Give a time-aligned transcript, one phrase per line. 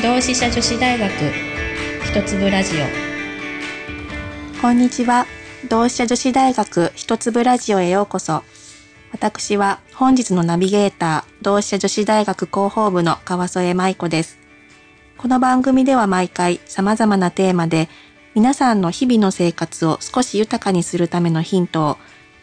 [0.00, 1.10] 同志社女子大学
[2.04, 2.84] 一粒ラジオ。
[4.62, 5.26] こんにちは。
[5.68, 8.44] 同志社女子大学一粒ラジオへようこそ。
[9.10, 14.38] 私は本日のナビゲーター同志社女子大学広報部の川添舞子です。
[15.16, 17.88] この番組では毎回様々なテーマで
[18.36, 21.96] 皆さんの日々の生活を少し豊かにするためのヒントを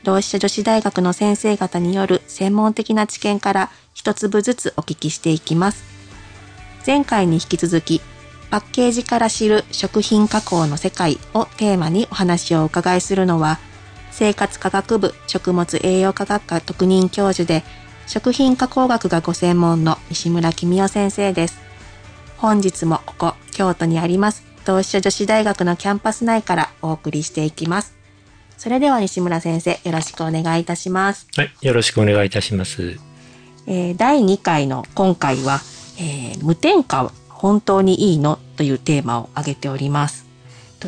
[0.04, 5.95] 同志社女子大学の先生方による専門的な知見から一粒ずつお聞きしていきます。
[6.86, 8.02] 前回に引き続き、
[8.52, 13.60] パッケージから知る食品加工の世界をテーマにお話をお伺いするのは、
[14.12, 17.64] 生活科学部食物栄養科学科特任教授で、
[18.07, 21.60] 食品加工学がご専門の西村公夫先生です。
[22.38, 27.96] 本日もここ、京都にあります、同志社女子大学のキャンパス内からお送りしていきます。
[28.57, 31.28] それでは西村先生、よろしくお願いいたします。
[31.36, 33.00] はい、よろしくお願いいたします。
[33.67, 35.59] えー、第2回の今回は、
[35.98, 40.26] えー、無添加本当にいいのというテーマを挙げております。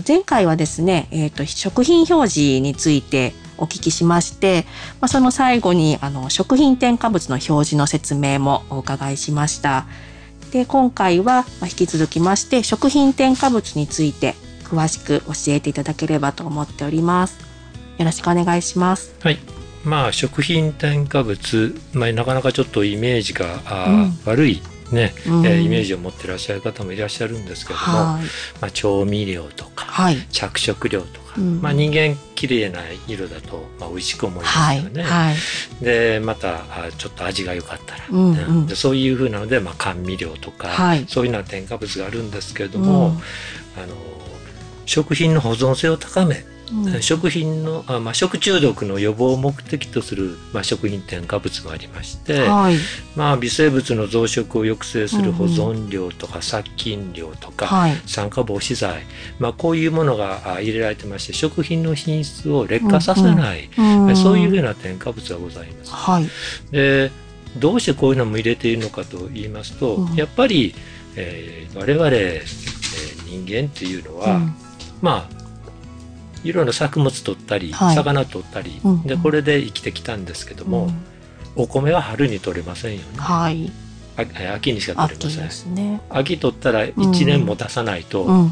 [0.08, 4.66] 前回はですね、えーと、食品表示についてお聞きしまして、
[5.02, 9.86] まあ、その最後にあの食品添加物の表示の説明もお伺いしました。
[10.52, 17.39] で今回は、まあ、引き続きまして食品添加物について詳しく教えていただければと思っております。
[17.97, 19.16] よろしくお願いします。
[19.21, 19.39] はい。
[19.83, 23.45] まあ食品添加物、まあ、なかなかちょっとイメージが、
[23.88, 28.19] うん、悪いね、うん、えー、イメージを持ってらっしゃる方もいらっしゃるんですけども、ま
[28.61, 35.03] あ、調味料とか、はい、着色料とか、うん、まあ、人間綺麗な色だと、まあ、美味しく思いますよね。
[35.03, 35.33] はい。
[35.33, 35.38] は
[35.81, 36.63] い、でまた
[36.97, 43.19] ちょっと味が良かったら、うんうん、でそういうふうなので、まあ、甘味料とか、はい、そういうような添加物があるんですけれども、
[43.77, 43.95] あの
[44.85, 52.75] 食品の保存性を高めうん、食品のあ、まあ、食中毒の予防を目的とする、まあ、食品添加物がありまして、はい、
[53.15, 59.03] まあ、微生物の増殖を抑制する保存料とか殺菌料とか、はい、酸化防止剤、
[59.39, 65.92] まあ、こういうものが入れられてまして食品の品質を劣化させない、うんうん、そういうふうな添加物がございます。
[65.92, 66.27] はい、
[66.71, 67.11] で
[67.58, 70.75] どうしてこういうのも入れているのかと言いますと、やっぱり、
[71.15, 74.42] えー、我々、えー、人間っていうのは、
[75.02, 75.36] まあ
[76.47, 80.89] いろいろ作物取ったり、はい、魚取ったり、うんうん、でこれで生きてきたんですけども、
[81.55, 83.05] うん、お米は春に取れませんよね。
[83.17, 83.71] はい。
[84.53, 85.75] 秋にしか取れません。
[85.75, 88.52] ね、秋取ったら1年も出さないと、うんうん。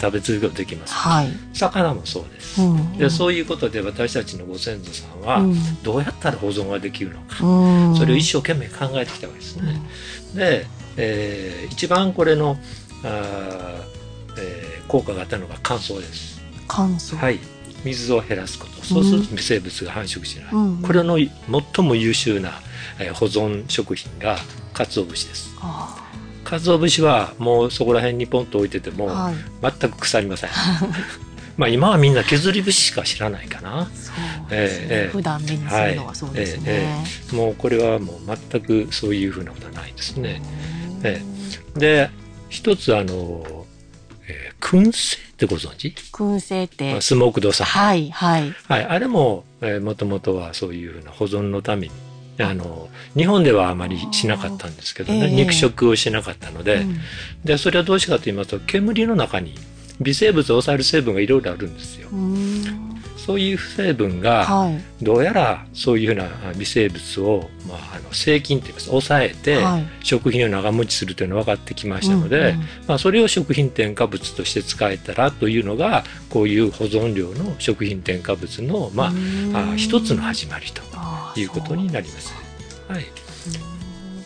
[0.00, 5.42] 食べ続けできます、はい、魚もそうです、うんうん、でそういうことで私たちのご先祖さんは
[5.82, 9.78] どうやったら保存ができるのか、うん、それを一生懸命考えてきたわけですね、
[10.30, 10.66] うん、で、
[10.96, 12.56] えー、一番これの
[13.04, 13.84] あ、
[14.38, 16.39] えー、効果があったのが乾燥です
[16.70, 17.16] 乾燥。
[17.16, 17.38] はい。
[17.84, 18.82] 水を減らすこと。
[18.84, 22.52] そうすると微生物が繁殖しない、うん、これの最も優秀な、
[22.98, 24.36] えー、保存食品が
[24.74, 25.50] 鰹節です。
[26.44, 30.50] 鰹節はもうそこら辺にポンと置いてても、はい、全く腐りません。
[31.56, 33.90] まあ今はみんな削り節しか知らないかな。
[33.94, 34.12] そ
[34.46, 34.86] うですね。
[34.90, 40.42] えー、普段目にするのはそうですね、えーえー、もうこれはもう全くそういうふうなことはないですね。
[41.02, 42.10] えー、で
[42.48, 43.66] 一つあの、
[44.26, 45.94] えー、燻製ってご存知？
[46.12, 47.00] 燻製って。
[47.00, 48.54] スモークドさはいはい。
[48.68, 48.84] はい。
[48.84, 51.92] あれも、えー、もともとはそういうふうな保存のために、
[52.38, 56.98] あの、日本ではあまりしなかったんですけどね、えー、肉食をしなかったので、うん、
[57.44, 59.54] で、それはどうしてかと言いますと、煙の中に
[60.00, 62.08] 微生物を抑える成分がいろいろあるんですよ。
[63.30, 68.86] そういう成分が、どうやらそういうふうな微生物を、まあ、あの制菌といいます。
[68.86, 69.62] 抑えて、
[70.02, 72.56] 食品を長持ちするというのが分かってきましたので、
[72.88, 79.12] まあ、それを食品添加物として使えたらというのがこういう保存料の食品添加物の、ま
[79.54, 80.82] あ、あ一つの始まりと
[81.38, 82.34] いうことになります。
[82.88, 83.04] はい、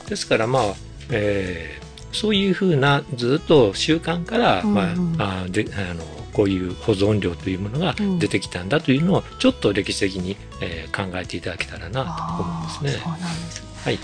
[0.08, 0.62] ですからまあ、
[1.10, 6.04] えー、そういうふうなずっと習慣から、まあ、あであの
[6.34, 12.90] こういう保存料というものが出てきたんだというのをちょっと歴史的に、えー、考えていただけたらなと思いますね。
[12.90, 13.68] そうなんですね。
[13.84, 13.98] はい。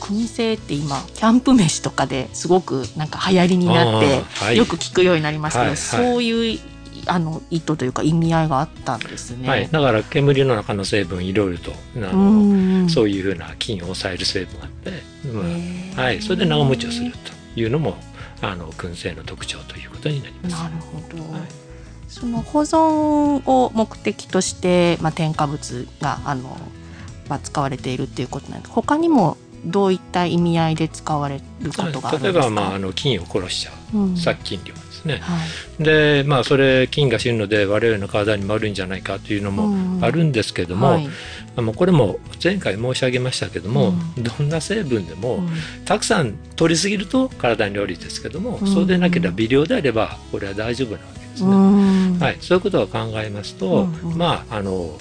[0.00, 6.60] 燻製って今キャンプ飯とかですごくなんか流行りになって、はい、よく聞くようになりましたけど、はいそういう
[7.06, 9.48] あの意図というか意味合いがあったんですね。
[9.48, 14.90] はい、だから煙の中の成分いろいろとあのそういうふうな菌を抑える成分があって、
[15.28, 15.92] うん。
[15.96, 17.96] はい、それで長持ちをするというのも
[18.50, 20.52] あの燻製の特徴ということになります。
[20.52, 21.42] なるほど、はい、
[22.08, 26.56] その保存を目的として、まあ、添加物があの、
[27.28, 32.30] まあ、使われているっていうことなんです他にもどういった意味合いで使われることがあるんですか？
[32.30, 35.38] 例えば、まあ、あの菌を殺しちゃう、うん、殺菌料ですね、は
[35.80, 41.08] い、でまあそれ菌が死ぬので我々の体にもあるんじゃないかというのもあるんですけども、うんはい、
[41.56, 45.48] あのこれも前回申し上げましたけども、うん、どんな成分でも、うん、
[45.84, 51.50] たくさん取りすぎると体に悪いですけども、うん、そうでなければ微量であればこれは大丈夫なわけですね。
[52.20, 53.86] はい、そういうことを考えますと、
[54.16, 54.96] まああの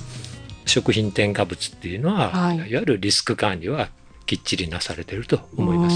[0.66, 3.90] 食品添加物っていうのは、はい、いわゆるリスク管理は
[4.26, 5.96] きっちりなされてると思います。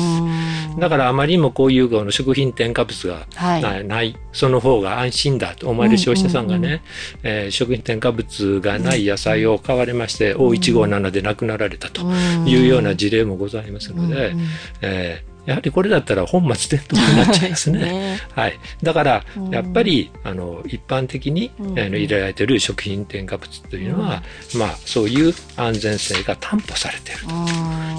[0.78, 6.82] だからあまりにもこういうの食品添加物がない、はい、その方が安心だと思われる消費者さんがね、
[7.24, 12.02] え食品添加物がない野菜を買われまして、O157 で亡くなられたと
[12.46, 14.34] いうような事例もございますので、
[14.82, 17.80] えーやはりこれだったら本末転倒になっちゃいますね。
[17.80, 18.60] ねはい。
[18.84, 27.22] だから、やっぱり、あの、一般的に、うん、入れられている食品添加物というのは、うん、まあ、そういう安全性が担保されている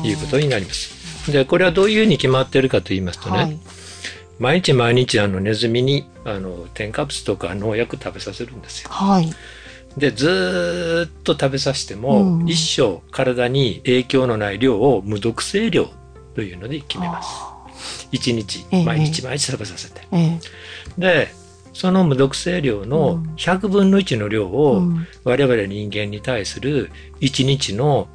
[0.03, 0.98] ということになります。
[1.33, 3.59] で、これはどういうふうに決まっているかと言いますとね、はい、
[4.39, 8.91] 毎日毎日あのネズミにあの添加物とか農薬食べさせるんですよ。
[8.91, 9.31] はい。
[9.97, 15.89] でずっと食べさせても、うん、一生体に影響のない量を無毒性量
[16.35, 17.29] というので決めます。
[18.13, 20.03] 1日、毎日毎日食べさせて。
[20.13, 21.29] えー、で、
[21.79, 24.83] その無毒性量の100分の1の量を
[25.23, 26.91] 我々人間に対する
[27.21, 28.09] 1日の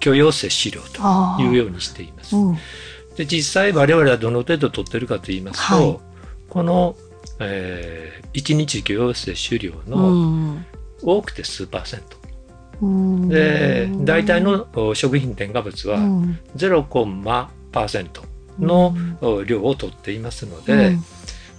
[0.00, 2.36] 許容摂取量というようにしています。
[3.16, 5.98] で実際我々はどの程度取ってるかと言いますと、はい、
[6.50, 6.94] この、
[7.40, 10.58] えー、1日許容摂取量の
[11.02, 12.18] 多くて数パーセント。
[13.30, 15.96] で大体の食品添加物は
[16.54, 18.26] 0.%
[18.58, 18.94] の
[19.46, 21.04] 量を取っていますので、うん、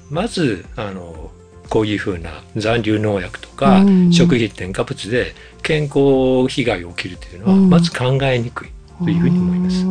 [0.10, 1.32] まずあの
[1.70, 5.34] こういうふうな残留農薬とか、食品添加物で
[5.64, 8.70] 健康被害が起きるというのは、まず考えにくい
[9.04, 9.86] というふうに思います。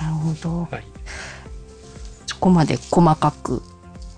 [0.00, 0.84] なるほど、はい、
[2.26, 3.62] そこまで細かく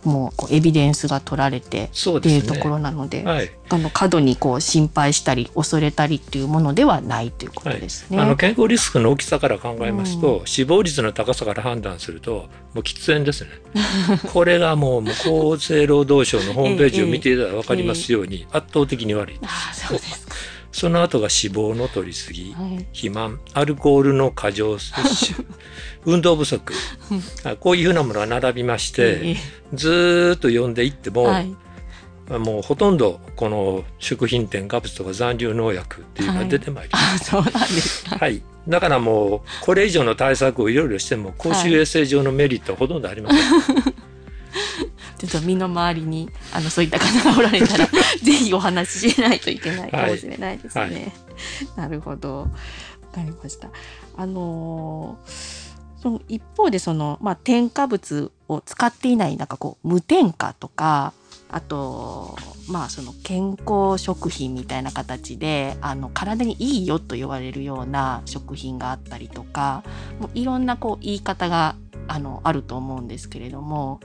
[0.04, 8.16] もうエビデンスが取られてっていうところなので、ねはい、あの過度にこう心配したり恐れたりっていうものではないということですね。
[8.16, 13.50] はい、あの健康リスクの大きさから考えますと、うん、死亡率の高さから判断するともう喫煙ですね。
[14.32, 19.52] これがもう厚生労働省のホームページを見ていたら分かりますように、圧倒的に悪いです。
[19.70, 20.26] あそうです
[20.72, 25.46] その後が脂肪の取りすぎ、はい、肥満、アルコールの過剰摂取、
[26.06, 26.72] 運動不足、
[27.58, 29.36] こういうふうなものが並びまして、
[29.74, 31.54] ずっと読んでいっても、はい、
[32.38, 37.34] もうほとんどこの食品添加物とか残留農薬っていうのが出てまいります。
[37.34, 38.16] はい、そうなんですか。
[38.18, 38.42] はい。
[38.68, 43.94] だからもうこれ以上の対策をいろいろしても公衆衛生上のメリットはほとんどありません。
[45.20, 47.86] ちょっと身の回りにあのそういった方がおられたら
[48.22, 50.80] ぜひお話ししないといけないかもしれないですね。
[50.80, 51.12] はいはい、
[51.76, 52.38] なるほど。
[52.38, 52.46] わ
[53.12, 53.68] かりました。
[54.16, 61.12] あのー、その一方でその、まあ、添加物を使っていないなんかこう無添加とか
[61.50, 62.36] あと
[62.68, 69.82] まあその健康食品みたいな形であの体にいいよと言われるような食品があったりとか
[70.20, 71.76] もういろんなこう言い方が
[72.08, 74.00] あのあると思うんですけれども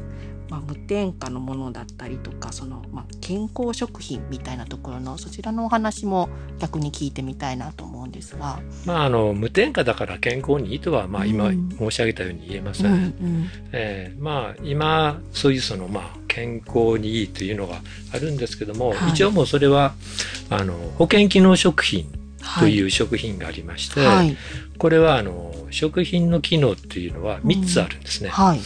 [0.50, 17.81] まあ、無添加のものだったりとかその、まあ、健康食品みたいなところのそちらのお話も逆に聞いてみたいなと思うんですが、まあ、あの無添加だから健康にいいとは、まあ、今申し上げたように言えません、うんうん、えー、まあ、今そういうその、まあ、健康にいいというのが
[18.13, 19.94] あるんですけども、はい、一応もうそれは
[20.50, 22.25] あの保険機能食品
[22.59, 24.38] という食品がありまして、はい、
[24.77, 28.27] これはあの食品の機能っていうのは3つあるんですね。
[28.27, 28.60] うんはい、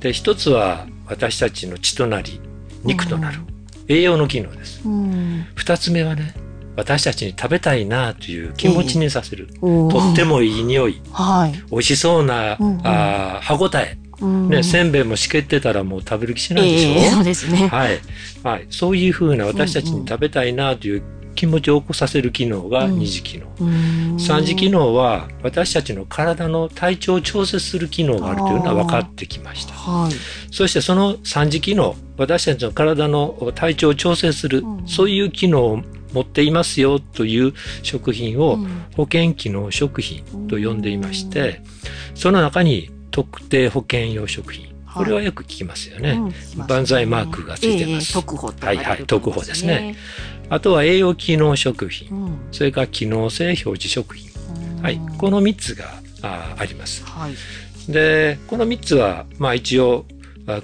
[0.00, 2.40] で1つは私たちの血となり
[2.84, 3.40] 肉となる、
[3.88, 6.34] 栄養の機能です、うん、2つ目はね
[6.76, 13.98] 私たちに食べたいなという気持ちにさせる、えー、とってもいい匂い、はい、美味しそうな、うんうん、あ歯ごたえ。
[14.18, 17.68] ね、せんべいもしけってたらもう食べる気しないでしょ、えー、そうですね。
[17.68, 18.00] はい。
[18.42, 18.66] はい。
[18.70, 21.02] そういうふうな私たちに食べたいなという
[21.36, 30.12] 気持ちを起こさせる機能が二次機能、うん、三次機能は私たちの体の体調を調節する機能があるというのは分かってきました、はい、
[30.52, 37.52] そしてその三次機能私たちの体の体調を調整する、うん、そういう機能を持っていますよという
[37.82, 38.58] 食品を
[38.96, 41.60] 保険機能食品と呼んでいまして、
[42.14, 46.12] その中に特定保険用食品これはよく聞きますよね。
[46.56, 48.16] うん、万歳マークがついてます。
[48.16, 49.94] えー、特保、はいはい、特保ですね。
[50.48, 54.30] あとは栄養機能食品、うん、それから機能性表示食品、
[54.82, 55.86] はい、この3つが
[56.22, 57.04] ああります。
[57.04, 57.34] はい、
[57.92, 60.06] でこの3つは、まあ、一応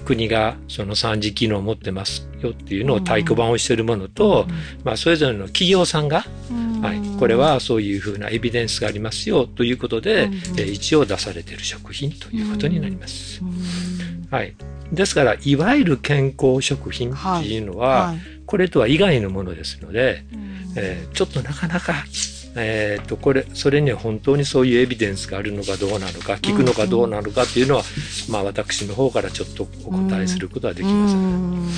[0.05, 13.41] 国がその3次機能を持ってますよっていうのを太鼓判をしているものと、うん、まあ、それぞれの企業さんが、うん、はい、これはそういうふうなエビデンスがありますよということで、うん、え一応出されている食品ということになります。
[14.31, 14.55] はい、
[14.91, 18.15] ですからいわゆる健康食品っていうのは、はい。
[18.15, 20.25] はいこれとは以外のものですので、
[20.75, 22.05] えー、ちょっとなかなか
[22.55, 27.87] えーと、これそれには本当にそういうエビデンスがあるのかどうなのか聞くのかどうなのかっていうのは、うん。
[28.27, 31.17] うん、まあ、私の方からちょっとお答えすることはできません。
[31.17, 31.63] ん。
[31.63, 31.71] はい。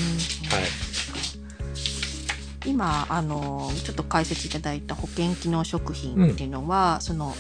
[2.66, 7.38] 今あのちょっと解説いただいた保険機能食品っていうのは、うん、その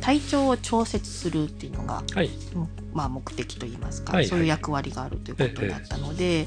[0.00, 2.30] 体調を調節するっていうのが、はい、
[2.92, 6.46] まあ、目的といいますか、はいはい、そういう役割があるということだったので、ええ、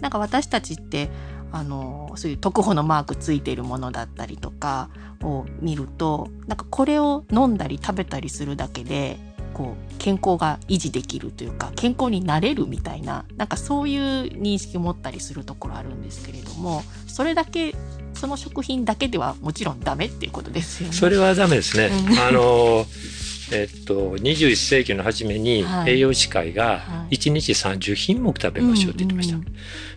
[0.00, 1.08] なんか私たちって
[1.52, 4.90] あのそういう特保のマークついているものだったりとか
[5.22, 9.18] を見るとなんかこれを飲んだり食べたりするだけで
[9.54, 14.00] こう健康が維持できるというか健康になれるみたいななんかそういう
[14.40, 17.74] 認識を持ったりするところあるんですけれどもそれだけ
[18.14, 20.94] その食品だけではもちろんダメっていうことですよね。
[20.94, 21.90] それはダメですね。
[22.28, 22.84] あの
[23.50, 29.38] えっと、21世紀の初めに栄養士会が1日30品目食べましょうって言ってました。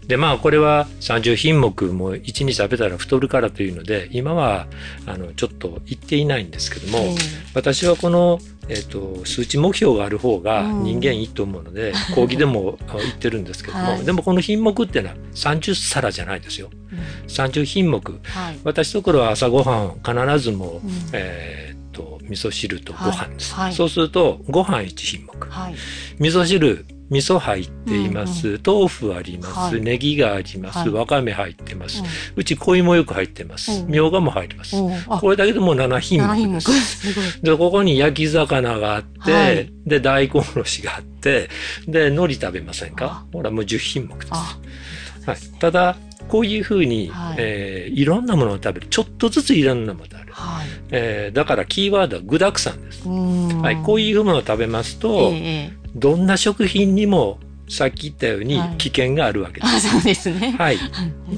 [0.08, 4.68] でまあこれは30品目も1日食べたら太るからというので今は
[5.06, 7.16] あのちょっと言っていないんですけども、
[7.54, 16.70] 私はこの、えっと、数値目標がある方が人間いいと思うので、講義でも言ってるんですけども、はい、でもこの品目っていうのは30皿じゃないですよ。
[16.92, 23.66] うん、30品目、はい、私ところは朝ごはん必ずも、うん、えーと味噌汁とご飯です、はい。
[23.66, 25.76] はい、そうするとご飯1品目、はい、
[26.20, 32.06] 味噌汁味噌入っています、うんうん、豆腐あります、はい、ネギがあります、わかめ入ってます、うん、
[32.38, 34.78] うち小芋よく入ってます、みょうがも入ります、
[35.20, 37.42] これだけでもう7品目です。
[37.42, 41.50] で、ここに焼き魚があって、はい、で、大根おろしがあって、
[41.86, 43.26] で、海苔食べませんか？
[43.34, 44.32] ほら、もう10品目です。
[44.32, 45.98] はい、ただ、
[46.32, 48.88] こういうふうに、はいえー、いろんなものを食べる。
[48.88, 50.34] ちょっとずついろんなものを食べる。
[50.34, 53.06] はいえー、だからキーワードは具沢山です。
[53.06, 57.40] はい、こういうものを食べますと、えー、どんな食品にも
[57.72, 59.72] さっき言ったように危険があるわけです。
[59.72, 60.56] はい、そうですね。
[60.58, 60.78] はい。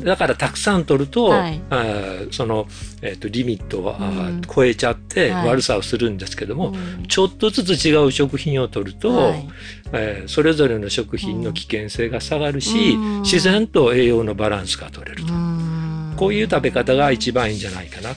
[0.04, 1.86] だからたくさん取ると、はい、あ
[2.32, 2.66] その、
[3.04, 9.48] えっ、ー、と、リミットを、うん、超えちゃって悪さをするんですけども、はい、ちょっとずつ違う食品を取ると、はい、
[9.94, 15.34] えー、それぞれの食品の危険性が下がるし、うん、自然と栄養のバランスが取れると。
[16.18, 18.16] こういう食べ方が一番いいんじゃないかな。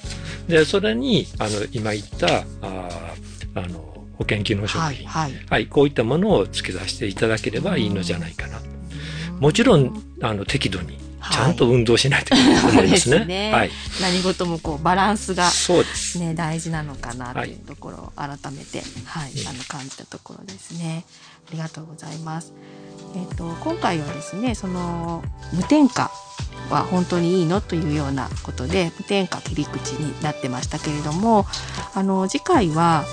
[0.49, 3.15] で、それに、あの、今言った、あ
[3.55, 5.47] あの、保険機能食品、はい、はい。
[5.49, 8.61] はい、こういったものを付け出していただければいいのじゃないかな。
[9.41, 10.99] もちろんあの適度に
[11.33, 13.25] ちゃんと運動しないといけないと思いますね。
[13.25, 13.53] ね。
[13.53, 13.71] はい、
[14.01, 15.51] 何事もこうバランスが、
[16.21, 21.05] ね、大事なのかなというところを改めて、はい、あの感じたところですね。
[21.49, 22.53] ありがとうございます。
[23.15, 26.11] えっ、ー、と今回はですね、その無添加
[26.71, 31.47] は本当にいいのというようなことで無添加切り口になってましたけれども
[31.95, 33.05] あの次回は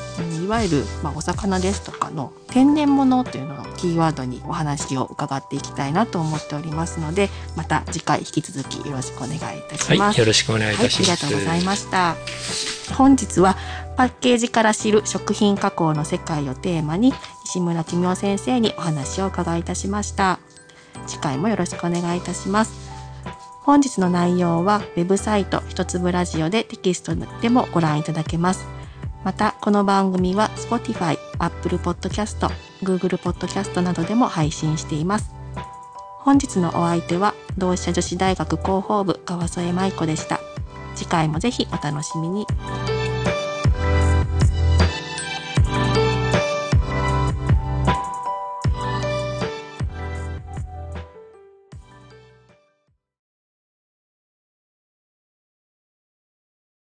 [0.43, 10.01] いわゆる、まあ、お魚ですとかの天然物というのをキーワードにお話を伺っていきたいなと思っておりますのでまた次回引き続きよろしくお願いいたします。
[10.01, 12.15] はい、よろしくお願いいたします、はい、ありがとうございました。
[12.95, 13.57] 本日は
[13.97, 17.13] パッケージから知る食品加工の世界をテーマに
[17.45, 20.39] 西村奇妙先生にお話を伺いいたしました。
[21.07, 22.82] 次回もよろしくお願いいたします。
[23.63, 28.67] 本日の内容はウェブサイト一粒ラジオでテキストでもご覧いただけます。
[29.23, 32.45] また、この番組は Spotify、Apple Podcast、
[32.81, 35.33] Google Podcast などでも配信しています。
[36.19, 40.41] 本日のお相手は同志社女子大学広報部川添舞子でした。
[40.93, 42.45] 次回もぜひお楽しみに。